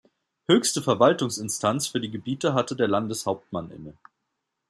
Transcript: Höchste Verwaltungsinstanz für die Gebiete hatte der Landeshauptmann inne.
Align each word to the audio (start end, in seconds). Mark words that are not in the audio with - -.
Höchste 0.49 0.81
Verwaltungsinstanz 0.81 1.85
für 1.85 1.99
die 1.99 2.09
Gebiete 2.09 2.55
hatte 2.55 2.75
der 2.75 2.87
Landeshauptmann 2.87 3.69
inne. 3.69 3.93